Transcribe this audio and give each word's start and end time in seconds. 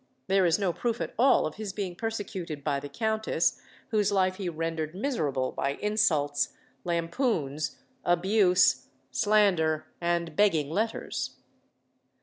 There 0.25 0.47
is 0.47 0.57
no 0.57 0.73
proof 0.73 0.99
at 0.99 1.13
all 1.19 1.45
of 1.45 1.57
his 1.57 1.73
being 1.73 1.95
persecuted 1.95 2.63
by 2.63 2.79
the 2.79 2.89
countess, 2.89 3.61
whose 3.89 4.11
life 4.11 4.37
he 4.37 4.49
rendered 4.49 4.95
miserable 4.95 5.51
by 5.51 5.73
insults, 5.75 6.53
lampoons, 6.83 7.77
abuse, 8.03 8.87
slander, 9.11 9.85
and 10.01 10.35
begging 10.35 10.71
letters. 10.71 11.35